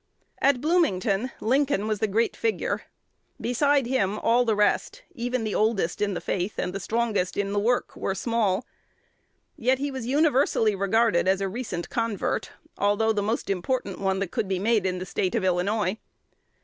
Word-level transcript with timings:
At 0.41 0.61
Bloomington 0.61 1.29
Lincoln 1.41 1.85
was 1.87 1.99
the 1.99 2.07
great 2.07 2.35
figure. 2.35 2.81
Beside 3.39 3.85
him 3.85 4.17
all 4.17 4.45
the 4.45 4.55
rest 4.55 5.03
even 5.13 5.43
the 5.43 5.53
oldest 5.53 6.01
in 6.01 6.15
the 6.15 6.19
faith 6.19 6.57
and 6.57 6.73
the 6.73 6.79
strongest 6.79 7.37
in 7.37 7.51
the 7.53 7.59
work 7.59 7.95
were 7.95 8.15
small. 8.15 8.65
Yet 9.57 9.77
he 9.77 9.91
was 9.91 10.07
universally 10.07 10.73
regarded 10.73 11.27
as 11.27 11.39
a 11.39 11.47
recent 11.47 11.91
convert, 11.91 12.49
although 12.79 13.13
the 13.13 13.21
most 13.21 13.47
important 13.47 13.99
one 13.99 14.17
that 14.17 14.31
could 14.31 14.47
be 14.47 14.57
made 14.57 14.87
in 14.87 14.97
the 14.97 15.05
State 15.05 15.35
of 15.35 15.43
Illinois. 15.43 15.99